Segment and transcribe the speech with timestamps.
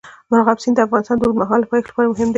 [0.29, 2.29] مورغاب سیند د افغانستان د اوږدمهاله پایښت لپاره مهم دی.